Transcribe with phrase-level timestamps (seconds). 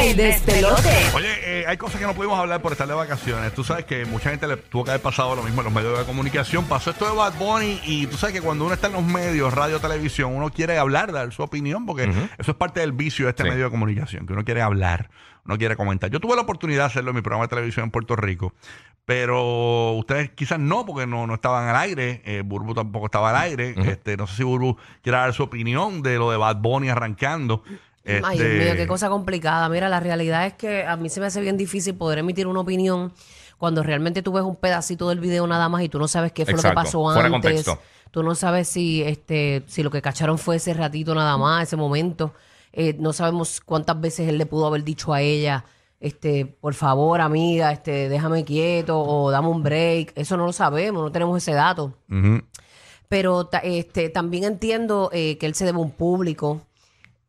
[0.00, 0.88] El despelote.
[1.14, 1.28] Oye,
[1.60, 3.52] eh, hay cosas que no pudimos hablar por estar de vacaciones.
[3.54, 5.98] Tú sabes que mucha gente le tuvo que haber pasado lo mismo en los medios
[5.98, 6.64] de comunicación.
[6.64, 9.52] Pasó esto de Bad Bunny y tú sabes que cuando uno está en los medios,
[9.52, 12.04] radio, televisión, uno quiere hablar, dar su opinión, porque
[12.38, 13.50] eso es parte del vicio de este Sí.
[13.50, 15.10] medio de comunicación, que uno quiere hablar,
[15.44, 16.10] uno quiere comentar.
[16.10, 18.54] Yo tuve la oportunidad de hacerlo en mi programa de televisión en Puerto Rico,
[19.04, 22.22] pero ustedes quizás no, porque no, no estaban al aire.
[22.24, 23.74] Eh, Burbu tampoco estaba al aire.
[23.84, 27.62] este, no sé si Burbu quiere dar su opinión de lo de Bad Bunny arrancando.
[28.04, 29.68] Ay, Este, Dios mío, qué cosa complicada.
[29.68, 32.60] Mira, la realidad es que a mí se me hace bien difícil poder emitir una
[32.60, 33.12] opinión
[33.58, 36.44] cuando realmente tú ves un pedacito del video nada más y tú no sabes qué
[36.44, 37.30] fue lo que pasó fuera antes.
[37.30, 37.78] contexto.
[38.10, 41.76] Tú no sabes si este si lo que cacharon fue ese ratito nada más, ese
[41.76, 42.34] momento.
[42.72, 45.64] Eh, no sabemos cuántas veces él le pudo haber dicho a ella,
[46.00, 50.12] este, por favor, amiga, este, déjame quieto o dame un break.
[50.16, 51.94] Eso no lo sabemos, no tenemos ese dato.
[53.08, 56.62] Pero este, también entiendo eh, que él se debe a un público.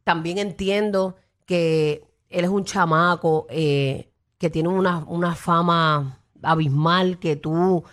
[0.03, 1.15] También entiendo
[1.45, 7.83] que él es un chamaco eh, que tiene una, una fama abismal que tú...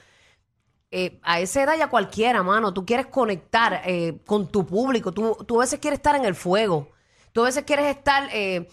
[0.90, 5.36] eh, a esa edad ya cualquiera, mano, tú quieres conectar eh, con tu público, tú,
[5.46, 6.88] tú a veces quieres estar en el fuego,
[7.32, 8.68] tú a veces quieres estar, eh,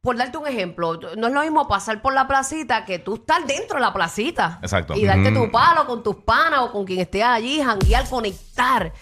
[0.00, 3.44] por darte un ejemplo, no es lo mismo pasar por la placita que tú estar
[3.44, 4.60] dentro de la placita.
[4.62, 4.94] Exacto.
[4.96, 8.92] Y darte tu palo con tus panas o con quien esté allí, janguear, conectar.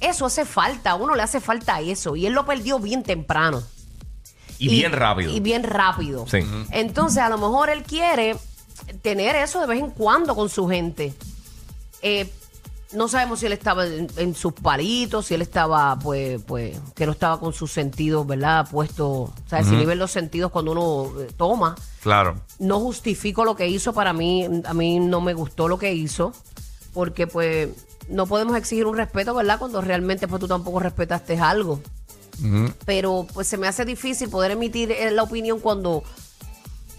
[0.00, 2.16] Eso hace falta, a uno le hace falta eso.
[2.16, 3.62] Y él lo perdió bien temprano.
[4.58, 5.32] Y, bien rápido.
[5.32, 6.26] Y bien rápido.
[6.26, 6.38] Sí.
[6.70, 8.36] Entonces, a lo mejor él quiere
[9.02, 11.14] tener eso de vez en cuando con su gente.
[12.02, 12.30] Eh,
[12.92, 17.06] no sabemos si él estaba en, en sus palitos, si él estaba, pues, pues, que
[17.06, 18.68] no estaba con sus sentidos, ¿verdad?
[18.70, 21.76] Puesto, o sea, si nivel los sentidos cuando uno eh, toma.
[22.02, 22.40] Claro.
[22.58, 26.32] No justifico lo que hizo, para mí, a mí no me gustó lo que hizo,
[26.92, 27.68] porque pues
[28.08, 29.58] no podemos exigir un respeto, ¿verdad?
[29.58, 31.80] Cuando realmente pues tú tampoco respetaste algo.
[32.86, 36.02] Pero pues se me hace difícil poder emitir eh, la opinión cuando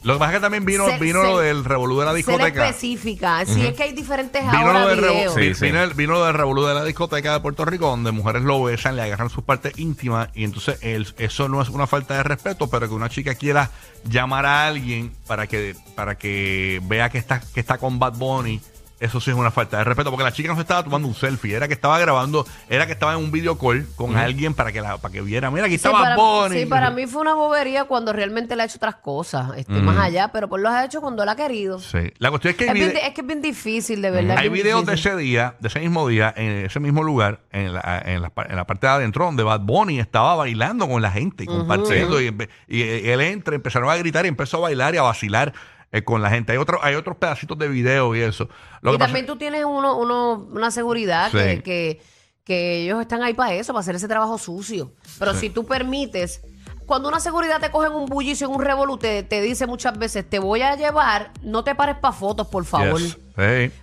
[0.04, 2.68] Lo que pasa es que también vino, vino lo del revolú de la ser discoteca.
[2.70, 3.44] específica.
[3.48, 5.34] Si es que hay diferentes Vino ahora lo, del revo- videos.
[5.34, 5.66] Sí, vi- sí.
[5.66, 8.62] vino el- vino lo del revolú de la discoteca de Puerto Rico, donde mujeres lo
[8.64, 12.24] besan, le agarran sus partes íntimas, y entonces el- eso no es una falta de
[12.24, 13.72] respeto, pero que una chica quiera
[14.06, 18.62] llamar a alguien para que, para que vea que está, que está con Bad Bunny.
[19.02, 21.16] Eso sí es una falta de respeto, porque la chica no se estaba tomando un
[21.16, 24.72] selfie, era que estaba grabando, era que estaba en un video call con alguien para
[24.72, 26.60] que la, para que viera, mira, aquí Sí, está Bad para, Bunny.
[26.60, 29.98] sí, para mí fue una bobería cuando realmente le ha hecho otras cosas, este, más
[29.98, 31.80] allá, pero pues lo ha hecho cuando él ha querido.
[31.80, 32.14] Sí.
[32.20, 34.12] La cuestión es que Es, hay bien vide- di- es que es bien difícil, de
[34.12, 34.38] verdad.
[34.38, 35.12] Hay bien videos de difícil.
[35.14, 38.56] ese día, de ese mismo día, en ese mismo lugar, en la, en la, en
[38.56, 42.22] la parte de adentro, donde Bad Bunny estaba bailando con la gente y compartiendo.
[42.22, 45.54] y, empe- y él entra, empezaron a gritar y empezó a bailar y a vacilar
[45.92, 46.52] eh, con la gente.
[46.54, 48.48] Hay, otro, hay otros pedacitos de video y eso.
[48.82, 51.38] Lo y que pasa- también tú tienes uno, uno, una seguridad Sí.
[51.38, 52.02] que, que,
[52.44, 54.94] que ellos están ahí para eso, para hacer ese trabajo sucio.
[55.20, 56.42] Pero si tú permites,
[56.86, 59.98] cuando una seguridad te coge en un bullicio, en un revolu, te, te dice muchas
[59.98, 63.00] veces, te voy a llevar, no te pares para fotos, por favor.
[63.00, 63.18] Yes.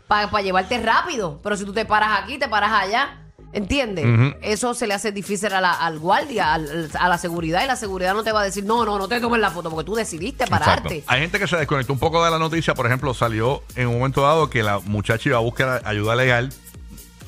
[0.06, 1.40] Para llevarte rápido.
[1.42, 3.24] Pero si tú te paras aquí, te paras allá.
[3.52, 4.04] ¿Entiendes?
[4.04, 4.36] Ujú.
[4.42, 7.76] Eso se le hace difícil a la, al guardia, al- a la seguridad, y la
[7.76, 9.94] seguridad no te va a decir, no, no, no te tomes la foto, porque tú
[9.94, 11.02] decidiste pararte.
[11.06, 12.74] Hay gente que se desconectó un poco de la noticia.
[12.74, 16.50] Por ejemplo, salió en un momento dado que la muchacha iba a buscar ayuda legal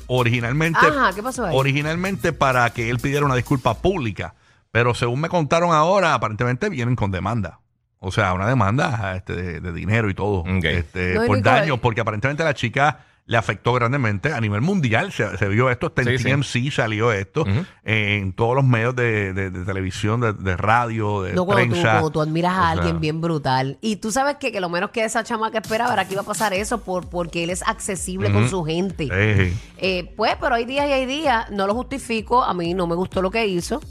[0.07, 0.79] originalmente.
[0.81, 1.55] Ajá, ¿qué pasó ahí?
[1.55, 4.35] Originalmente para que él pidiera una disculpa pública.
[4.71, 7.59] Pero según me contaron ahora, aparentemente vienen con demanda.
[7.99, 10.39] O sea, una demanda este, de, de dinero y todo.
[10.39, 10.63] Ok.
[10.63, 15.11] Este, No, y por daño, porque aparentemente la chica le afectó grandemente a nivel mundial.
[15.13, 16.23] Se, se vio esto, hasta en Sí, sí.
[16.65, 17.65] TMC salió esto, Ujú.
[17.85, 21.69] en todos los medios de, de- de televisión, de, de radio, de No, cuando tú,
[21.71, 21.91] prensa.
[21.91, 23.77] cuando tú admiras O a sea, alguien bien brutal.
[23.79, 26.25] Y tú sabes que, que lo menos que esa chamaca esperaba era que iba a
[26.25, 29.05] pasar eso por, porque él es accesible con su gente.
[29.05, 29.57] Sí.
[29.77, 32.95] Eh, pues, pero hay días y hay días, no lo justifico, a mí no me
[32.95, 33.81] gustó lo que hizo,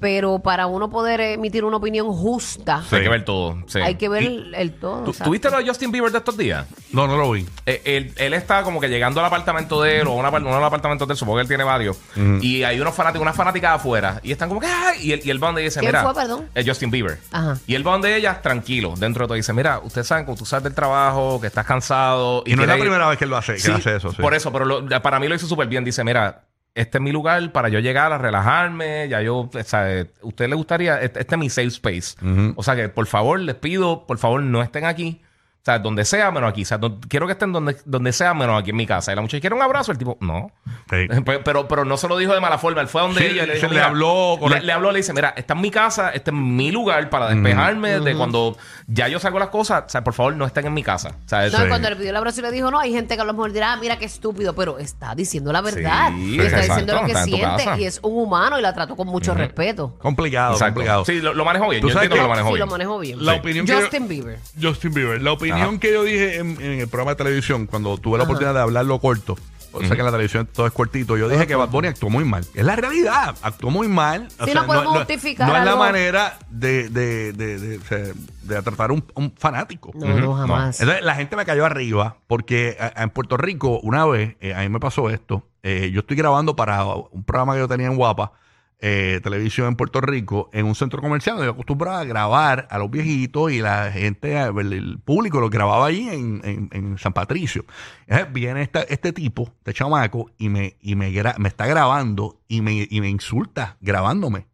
[0.00, 3.56] pero para uno poder emitir una opinión justa, Hay que ver todo.
[3.66, 3.80] sí.
[3.80, 5.04] hay que ver el, el todo.
[5.04, 5.24] ¿Tú- exacto.
[5.30, 6.66] ¿Tuviste lo de Justin Bieber de estos días?
[6.92, 7.46] No, no lo vi.
[7.64, 10.50] Eh, él, él está como que llegando al apartamento de él, o una, par- uno
[10.52, 11.96] de los apartamentos de él, supongo que él tiene varios,
[12.40, 14.98] y hay unos fanáticos, unas fanáticas afuera, y están como que, ¡ay!
[15.02, 16.48] Y él, y va donde dice, ¿Quién mira, fue, perdón?
[16.54, 17.18] eh, Justin Bieber.
[17.32, 17.58] Ajá.
[17.66, 20.44] Y él va donde ella, tranquilo, dentro de todo, dice, mira, ustedes saben, como tú
[20.46, 22.42] sabes del trabajo, que estás cansado.
[22.46, 24.10] Y, no es la primera vez que él lo hace, que Sí, hace eso.
[24.10, 24.20] sí.
[24.22, 25.84] Por eso, pero lo- para mí lo hizo súper bien.
[25.84, 26.42] Dice, mira,
[26.76, 29.08] este es mi lugar para yo llegar a relajarme.
[29.08, 31.00] Ya yo, o sea, ¿usted le gustaría?
[31.00, 32.16] Este, este es mi safe space.
[32.54, 35.22] O sea que, por favor, les pido, por favor, no estén aquí.
[35.66, 36.62] Sea, donde sea menos aquí.
[36.62, 36.78] O sea,
[37.08, 39.12] quiero que estén donde, donde sea menos aquí en mi casa.
[39.12, 39.92] Y la muchacha quiere un abrazo.
[39.92, 40.50] El tipo, no.
[40.90, 41.06] Sí.
[41.24, 42.80] Pero, pero, pero no se lo dijo de mala forma.
[42.80, 44.92] Él fue a donde Sí, ella se dijo, le habló con Le, el- le habló,
[44.92, 48.56] le dice, mira, esta es mi casa, este es mi lugar para despejarme de cuando
[48.86, 49.84] ya yo saco las cosas.
[49.86, 51.16] O sea, por favor, no estén en mi casa.
[51.24, 53.16] O sea, No, y cuando le pidió el abrazo y le dijo, no, hay gente
[53.16, 56.10] que a lo mejor dirá, ah, mira qué estúpido, pero está diciendo la verdad.
[56.10, 57.78] Sí, Y está exacto, diciendo lo que está siente casa.
[57.80, 59.96] y es un humano y la trató con mucho respeto.
[59.98, 60.74] Complicado, Exacto.
[60.74, 61.04] complicado.
[61.04, 61.80] Sí, lo, lo manejó bien.
[61.82, 62.66] Tú Yo sabes entiendo que lo manejó Sí, bien.
[62.66, 63.24] lo manejó bien.
[63.26, 63.38] La Sí.
[63.40, 64.38] opinión Justin Bieber.
[64.62, 65.20] Justin Bieber.
[65.22, 65.78] La opinión Ajá.
[65.80, 68.98] que yo dije en, en el programa de televisión, cuando tuve la oportunidad de hablarlo
[69.00, 69.36] corto,
[69.72, 72.08] o sea que en la televisión todo es cortito, yo dije que Bad Bunny actuó
[72.08, 72.46] muy mal.
[72.54, 74.28] Es la realidad, actuó muy mal.
[74.40, 78.14] O Sí, sea, no podemos justificar No es la manera de, de, de, de- de-
[78.42, 79.90] de tratar a un, un fanático.
[79.94, 80.80] No, no, jamás.
[80.80, 84.54] Entonces la gente me cayó arriba porque a- a- en Puerto Rico una vez, eh,
[84.54, 87.88] a mí me pasó esto, eh, yo estoy grabando para un programa que yo tenía
[87.88, 88.32] en Guapa,
[88.78, 92.78] eh, televisión en Puerto Rico, en un centro comercial donde yo acostumbraba a grabar a
[92.78, 97.12] los viejitos y la gente, el, el público lo grababa allí en, en- en San
[97.14, 97.64] Patricio.
[98.06, 102.38] Entonces, viene esta- este tipo, este chamaco, y me, y me, gra- me está grabando
[102.48, 104.46] y me, y me insulta grabándome.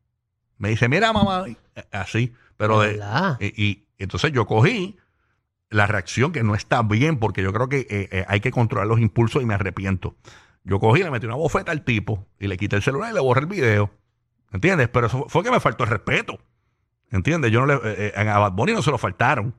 [0.59, 1.57] Me dice, mira mamá, y-
[1.91, 2.79] así, pero.
[3.41, 4.97] Y, y entonces yo cogí
[5.69, 8.87] la reacción que no está bien porque yo creo que eh, eh, hay que controlar
[8.87, 10.15] los impulsos y me arrepiento.
[10.65, 13.21] Yo cogí, le metí una bofeta al tipo y le quité el celular y le
[13.21, 13.91] borré el video.
[14.53, 14.89] ¿Entiendes?
[14.89, 16.39] Pero eso fue que me faltó el respeto.
[17.11, 17.51] ¿Entiendes?
[17.51, 19.55] Yo no le, eh, eh, a Bad Bunny no se lo faltaron.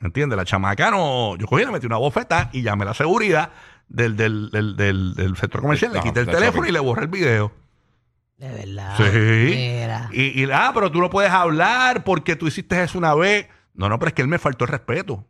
[0.00, 0.36] ¿Entiendes?
[0.36, 1.36] La chamaca no.
[1.36, 3.52] Yo cogí, le metí una bofeta y llamé a la seguridad
[3.88, 6.68] del, del, del, del- del centro comercial, le Ajá, quité el teléfono shopping.
[6.68, 7.52] y le borré el video.
[8.38, 8.96] De verdad.
[8.96, 9.02] Sí.
[9.54, 10.08] Mira.
[10.12, 13.48] Y, y, ah, pero tú no puedes hablar porque tú hiciste eso una vez.
[13.74, 15.26] No, no, pero es que él me faltó el respeto.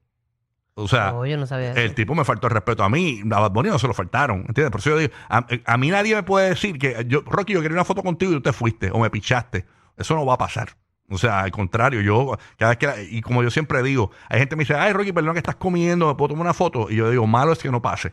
[0.84, 1.80] O sea, yo no sabía eso.
[1.80, 3.22] el tipo me faltó el respeto a mí.
[3.30, 4.44] A Bad Bunny no se lo faltaron.
[4.48, 4.70] ¿Entiendes?
[4.70, 7.62] Por eso yo digo, a, a mí nadie me puede decir que yo, Rocky, yo
[7.62, 9.64] quería una foto contigo y tú te fuiste o me pichaste.
[9.96, 10.70] Eso no va a pasar.
[11.12, 14.38] O sea, al contrario, yo, cada vez que, la- y como yo siempre digo, hay
[14.38, 16.86] gente que me dice, ay, Rocky, perdón que estás comiendo, ¿me puedo tomar una foto?
[16.88, 18.12] Y yo digo, malo es que no pase.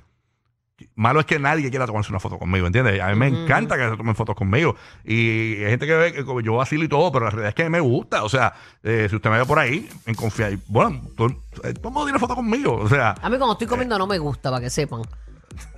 [0.96, 3.02] Malo es que nadie quiera tomarse una foto conmigo, ¿entiendes?
[3.02, 4.76] A mí me encanta que se tomen fotos conmigo.
[5.04, 7.64] Y hay gente que ve que yo vacilo y todo, pero la realidad es que
[7.64, 8.24] a mí me gusta.
[8.24, 8.54] O sea,
[8.84, 11.30] eh, si usted me ve por ahí, en confianza, bueno, todo,
[11.64, 12.76] eh, todo el mundo tiene conmigo.
[12.76, 15.02] O sea, A mí cuando estoy comiendo no me gusta, para que sepan.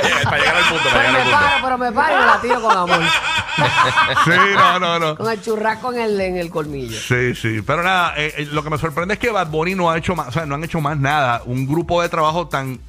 [0.24, 1.38] para, llegar, al punto, para Pero llegar me al punto.
[1.38, 3.00] paro, pero me paro y me la tiro con amor.
[4.24, 5.16] sí, no, no, no.
[5.16, 6.98] Con el churrasco en el, en el colmillo.
[6.98, 7.62] Sí, sí.
[7.62, 10.14] Pero nada, eh, eh, lo que me sorprende es que Bad Bunny no ha hecho
[10.14, 11.42] más, o sea, no han hecho más nada.
[11.44, 12.80] Un grupo de trabajo tan,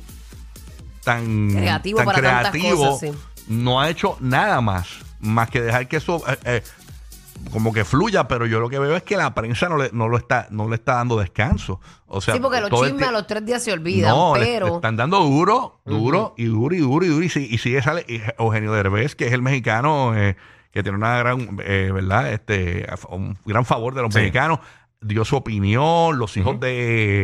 [1.04, 3.18] tan Creativo tan para creativo cosas, sí.
[3.48, 4.88] no ha hecho nada más,
[5.20, 6.64] más que dejar que eso eh,
[7.52, 10.08] como que fluya, pero yo lo que veo es que la prensa no le, no
[10.08, 11.80] lo está, no le está dando descanso.
[12.08, 14.68] O sea, sí, porque los chismes a los tres días se olvidan, no, pero...
[14.68, 17.24] le están dando duro, duro y duro y duro y duro.
[17.24, 20.36] Y, si- y sigue sale y Eugenio Derbez, que es el mexicano eh,
[20.72, 22.32] que tiene una gran, eh, ¿verdad?
[22.32, 24.20] Este, un gran favor de los Sí.
[24.20, 24.60] mexicanos.
[25.04, 26.68] Dio su opinión, los hijos ¿Qué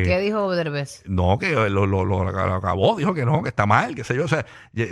[0.07, 0.19] de...
[0.19, 1.03] dijo Derbez?
[1.06, 4.15] No, que lo, lo- lo- lo acabó, dijo que no, que está mal, qué sé
[4.15, 4.25] yo.
[4.25, 4.47] O sea,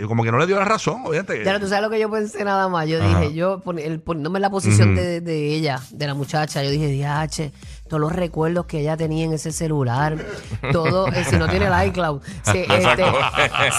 [0.06, 1.44] como que no le dio la razón, obviamente.
[1.44, 2.86] Ya tú sabes lo que yo pensé nada más.
[2.86, 3.18] Yo Ajá.
[3.22, 6.86] dije, yo el- poniéndome en la posición de, de ella, de la muchacha, yo dije,
[6.86, 7.50] diache,
[7.88, 10.16] todos los recuerdos que ella tenía en ese celular,
[10.70, 13.04] todo, eh, si no tiene el iCloud, sí, este,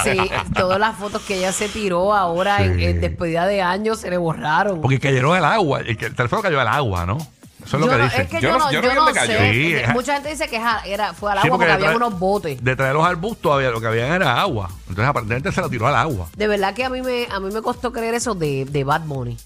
[0.03, 0.17] sí,
[0.53, 2.83] todas las fotos que ella se tiró ahora en, Sí.
[2.83, 4.81] en despedida de años se le borraron.
[4.81, 7.17] Porque cayeron al agua, el teléfono cayó al agua, ¿no?
[7.67, 8.21] Eso es lo Yo que no- dicen.
[8.21, 9.51] Es que Yo no- yo no vi sé.
[9.51, 12.07] Sí, es- Mucha gente dice que ja- era, fue al Sí, agua porque, había detrás-
[12.07, 12.63] unos botes.
[12.63, 14.69] Detrás de los arbustos había, lo que había era agua.
[14.87, 16.29] Entonces, aparentemente se la tiró al agua.
[16.37, 19.01] De verdad que a mí me, a mí me costó creer eso de, de Bad
[19.01, 19.37] Bunny.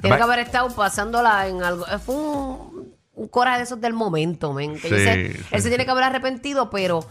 [0.00, 1.84] Tiene que haber estado pasándola en algo.
[1.88, 4.78] eh, Fue un, un coraje de esos del momento, men.
[4.78, 5.68] Que yo Sí, sé, sí, él se sí.
[5.70, 7.04] tiene que haber arrepentido, pero,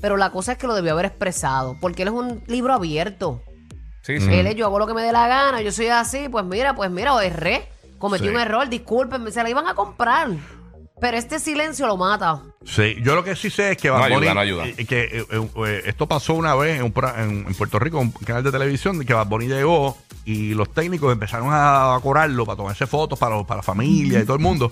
[0.00, 1.76] pero la cosa es que lo debió haber expresado.
[1.82, 3.42] Porque él es un libro abierto.
[4.00, 4.28] Sí, sí.
[4.32, 6.74] Él es, yo hago lo que me dé la gana, yo soy así, pues mira,
[6.74, 7.68] pues mira, o erré.
[8.04, 8.30] Cometí Sí.
[8.30, 10.28] un error, discúlpenme, se la iban a comprar.
[11.00, 12.42] Pero este silencio lo mata.
[12.66, 14.66] Sí, yo lo que sí sé es que No Bad ayuda, Bunny- no ayuda.
[14.66, 17.78] eh, que eh, eh, eh, esto pasó una vez en, un pro- en- en Puerto
[17.78, 19.96] Rico, un canal de televisión, de que Bad Bunny llegó
[20.26, 24.36] y los técnicos empezaron a, cobrarlo para tomarse fotos para, para la familia y todo
[24.36, 24.70] el mundo.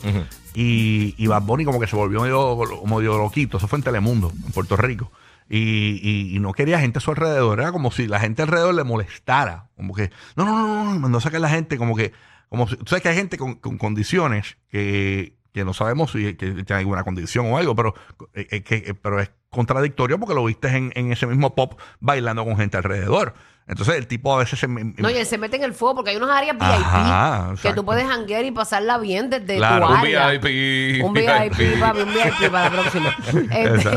[0.55, 3.57] y, y Bad Bunny como que se volvió medio, loquito.
[3.57, 5.11] Eso fue en Telemundo, en Puerto Rico.
[5.49, 5.59] Y,
[6.03, 7.61] y- y no quería gente a su alrededor.
[7.61, 9.67] Era como si la gente alrededor le molestara.
[9.77, 12.13] Como que, no, no, no, no, no, mandó a sacar la gente como que,
[12.53, 16.35] como si- tú sabes que hay gente con, con condiciones que, que no sabemos si
[16.35, 17.95] que tiene alguna condición o algo, pero,
[18.35, 21.81] eh, eh, que, eh, pero es contradictorio porque lo viste en, en ese mismo pop
[22.01, 23.35] bailando con gente alrededor.
[23.69, 24.67] Entonces el tipo a veces se...
[24.67, 27.47] me- No, y él se mete en el fuego porque hay unas áreas VIP Ajá,
[27.49, 27.81] que exacto.
[27.81, 29.87] tú puedes hanguear y pasarla bien desde Claro.
[29.87, 30.29] tu Un área.
[30.31, 31.81] VIP, Un VIP, VIP.
[31.81, 33.17] papi, un VIP para la próxima.
[33.53, 33.91] Este,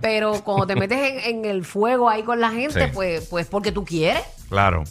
[0.00, 2.90] pero cuando te metes en, en el fuego ahí con la gente, Sí.
[2.94, 4.22] pues, pues porque tú quieres.
[4.48, 4.84] Claro.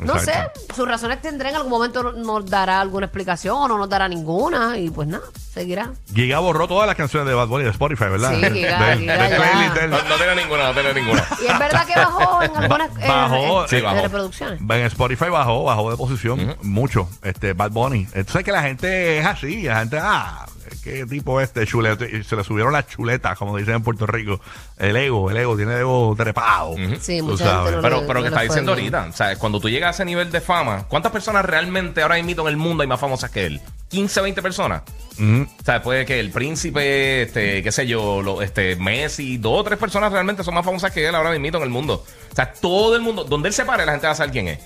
[0.00, 0.60] No Exacto.
[0.60, 3.88] sé, sus razones tendrá en algún momento no- nos dará alguna explicación o no nos
[3.88, 5.90] dará ninguna y pues nada, seguirá.
[6.14, 8.30] Giga borró todas las canciones de Bad Bunny de Spotify, ¿verdad?
[8.34, 9.36] Sí, De- Giga, de- Giga del ya.
[9.36, 11.24] playlist del- No, no ninguna, no tengo ninguna.
[11.42, 14.02] Y es verdad que bajó en algunas bajó, sí, de bajó.
[14.02, 14.60] reproducciones.
[14.60, 18.06] En Spotify bajó, bajó de posición mucho, este Bad Bunny.
[18.14, 20.46] Entonces que la gente es así, la gente, ah,
[20.82, 24.40] qué tipo este chuleta, y se le subieron las chuletas, como dicen en Puerto Rico.
[24.78, 26.74] El ego, el ego, tiene el ego trepado.
[27.00, 27.70] Sí, mucha sabes.
[27.72, 28.94] gente no Pero, le- pero no que está diciendo bien.
[28.94, 32.22] ahorita, o sea, cuando tú llegas a ese nivel de fama, ¿cuántas personas realmente ahora
[32.22, 33.60] mismo en el mundo hay más famosas que él?
[33.88, 34.82] 15, 20 personas.
[35.20, 39.64] O sea, puede que el príncipe, este, qué sé yo, lo- este, Messi, dos o
[39.64, 42.04] tres personas realmente son más famosas que él ahora mismo en el mundo.
[42.30, 44.48] O sea, todo el mundo, donde él se pare, la gente va a saber quién
[44.48, 44.58] es.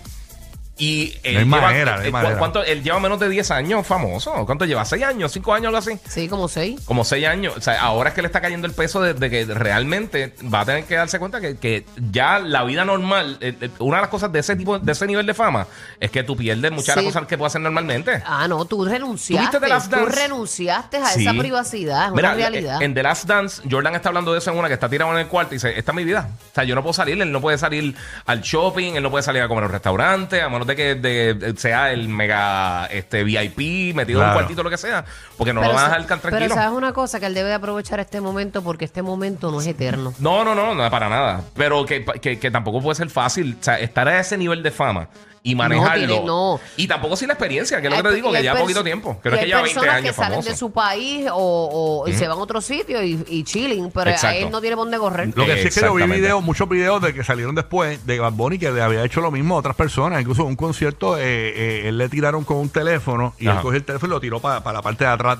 [0.78, 2.38] Y él No hay lleva, manera, no hay eh, ¿cu- manera.
[2.38, 4.32] ¿cuánto, él lleva menos de 10 años famoso.
[4.46, 4.82] ¿Cuánto lleva?
[4.84, 5.36] ¿6 años?
[5.36, 5.66] ¿5 años?
[5.66, 5.98] Algo así.
[6.08, 6.80] Sí, como seis.
[6.86, 7.54] Como 6 años.
[7.56, 10.60] O sea, ahora es que le está cayendo el peso de, de que realmente va
[10.60, 14.00] a tener que darse cuenta que, que ya la vida normal, eh, eh, una de
[14.02, 15.66] las cosas de ese tipo, de ese nivel de fama,
[16.00, 18.22] es que tú pierdes muchas de las cosas que puedes hacer normalmente.
[18.26, 19.36] Ah, no, tú renunciaste.
[19.46, 20.22] ¿Tuviste The Last Tú Dance?
[20.22, 21.22] renunciaste a Sí.
[21.22, 22.82] esa privacidad, es Mira, una realidad.
[22.82, 25.18] En The Last Dance, Jordan está hablando de eso en una que está tirado en
[25.18, 26.30] el cuarto y dice, esta es mi vida.
[26.50, 27.94] O sea, yo no puedo salir, él no puede salir
[28.26, 30.94] al shopping, él no puede salir a comer a un restaurante, a menos de que
[30.94, 34.38] de- de- sea el mega este VIP, metido en un Claro.
[34.40, 35.04] cuartito, lo que sea,
[35.36, 36.54] porque no lo Pero van a dejar tan Pero tranquilo.
[36.54, 39.66] sabes una cosa, que él debe de aprovechar este momento porque este momento no es
[39.66, 40.14] eterno.
[40.18, 41.42] No, no, no, no, para nada.
[41.54, 43.56] Pero que, que- que tampoco puede ser fácil.
[43.60, 45.08] O sea, estar a ese nivel de fama
[45.44, 46.06] y manejarlo.
[46.06, 46.60] tiene- no.
[46.76, 48.84] Y tampoco sin la experiencia, que es lo que te digo, que lleva pers- poquito
[48.84, 49.18] tiempo.
[49.24, 50.48] No es que hay lleva 20 personas años que salen famoso.
[50.50, 54.10] de su país o, o- y se van a otro sitio y, y chilling, pero
[54.10, 54.38] a Exacto.
[54.38, 55.32] él no tiene por dónde correr.
[55.34, 58.18] Lo que sí es que yo vi videos, muchos videos de que salieron después de
[58.20, 60.20] Bad Bunny que le había hecho lo mismo a otras personas.
[60.20, 63.56] Incluso en un concierto, eh, eh, él le tiraron con un teléfono y Ajá.
[63.58, 65.38] él cogió el teléfono y lo tiró para la parte de atrás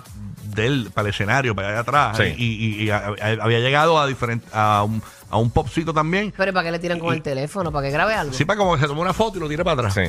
[0.55, 2.17] del, para el escenario, para allá atrás.
[2.17, 2.25] Sí.
[2.37, 6.33] Y, y- y a- a- había llegado a diferente, a un, a un popcito también.
[6.37, 7.73] Pero ¿y ¿para qué le tiran con el teléfono?
[7.73, 8.33] ¿Para que grabe algo?
[8.35, 9.95] Sí, para como que se tomó una foto y lo tire para atrás.
[9.95, 10.03] Sí.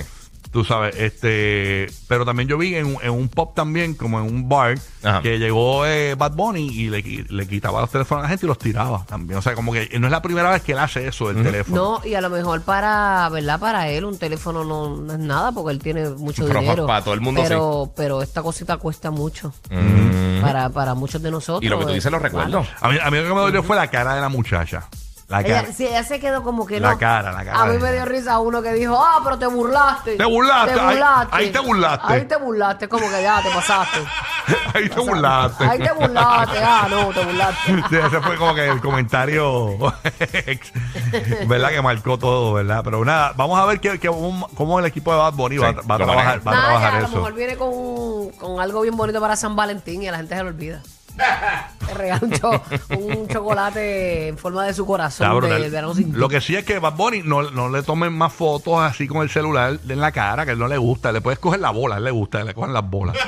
[0.54, 4.26] Tú sabes, este, pero también yo vi en, un- en un pop también, como en
[4.34, 5.22] un bar, Ajá.
[5.24, 8.48] que llegó eh, Bad Bunny y le, le quitaba los teléfonos a la gente y
[8.50, 9.40] los tiraba también.
[9.40, 12.00] O sea, como que no es la primera vez que él hace eso del teléfono.
[12.02, 13.60] No, y a lo mejor para, ¿verdad?
[13.60, 16.86] Para él un teléfono no, no es nada porque él tiene mucho Pero dinero.
[16.86, 20.42] para todo el mundo pero, Pero esta cosita cuesta mucho Mm.
[20.42, 21.64] para, para muchos de nosotros.
[21.64, 22.30] Y lo que tú eh, dices lo vale.
[22.30, 22.64] recuerdo.
[22.80, 24.88] A mí, a mí lo que me dolió fue la cara de la muchacha.
[25.30, 25.62] La cara.
[25.62, 26.98] Ella, sí, ella se quedó como que La no.
[27.00, 30.18] cara, la cara A mí me dio risa uno que dijo, ah, pero te burlaste.
[30.18, 31.00] Te burlaste, ahí-
[31.32, 32.06] ahí te burlaste.
[32.14, 34.00] Ahí te burlaste, como que ya te pasaste.
[34.74, 35.64] Ahí te burlaste.
[35.64, 37.84] Ahí te burlaste, ah, no, te burlaste.
[37.90, 39.78] Sí, ese fue como que el comentario,
[41.48, 41.70] ¿verdad?
[41.70, 42.82] Que marcó todo, ¿verdad?
[42.84, 45.70] Pero nada, vamos a ver qué, qué- cómo, cómo el equipo de Bad Bunny va,
[45.70, 46.46] Sí, va a lo trabajar, maneja.
[46.46, 47.16] va a Nada, trabajar ya, a lo eso.
[47.18, 50.44] mejor viene con, con algo bien bonito para San Valentín y a la gente se
[50.44, 50.82] lo olvida.
[51.16, 52.64] Te un, cho-
[52.98, 55.62] un chocolate en forma de su corazón Está de, brutal.
[55.62, 58.34] del verano sin Lo que sí es que Bad Bunny no, no le tomen más
[58.34, 61.12] fotos así con el celular en la cara, que él no le gusta.
[61.12, 63.16] Le puedes coger la bola, a él le gusta, que le cogen las bolas.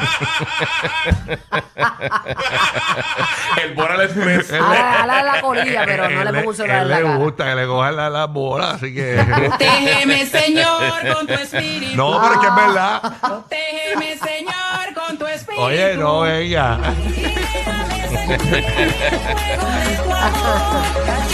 [3.64, 4.52] el Boral Express.
[4.60, 7.16] Ah, ala la colilla, pero no le pongo un celular en la le cara.
[7.18, 9.24] gusta que le cojan las las bolas, así que...
[9.36, 11.96] Protégeme, Señor, con tu espíritu.
[11.98, 13.14] no, pero es que es verdad.
[13.22, 15.62] Protégeme, Señor, con tu espíritu.
[15.64, 16.80] Oye, no, venga.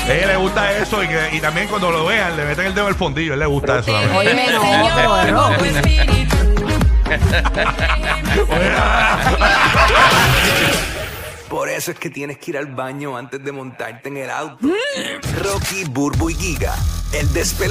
[0.07, 2.75] A ella le gusta eso y, que, y también cuando lo vean le meten el
[2.75, 3.31] dedo en el fondillo.
[3.31, 4.15] A él le gusta eso también.
[4.15, 4.33] Oye,
[5.31, 5.49] no.
[11.49, 14.69] Por eso es que tienes que ir al baño antes de montarte en el auto.
[15.43, 16.73] Rocky, Burbu y Giga,
[17.11, 17.69] el despelo.